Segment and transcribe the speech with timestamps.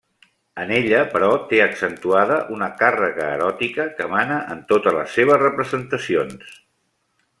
[0.61, 6.57] En ella, però, té accentuada una càrrega eròtica que emana en totes les seves representacions.